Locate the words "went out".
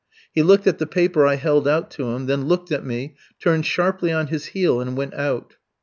4.97-5.57